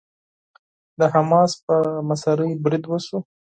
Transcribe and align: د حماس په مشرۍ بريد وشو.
د 0.99 1.01
حماس 1.13 1.51
په 1.65 1.75
مشرۍ 2.07 2.51
بريد 2.63 2.83
وشو. 2.87 3.17